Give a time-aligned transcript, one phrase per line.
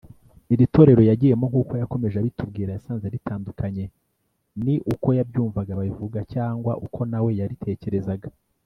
[0.53, 3.85] Iri torero yagiyemo nk'uko yakomeje abitubwira yasanze ritandukanye
[4.63, 8.27] ni uko yabyumvaga babivuga cyangwa uko nawe yaritekerezaga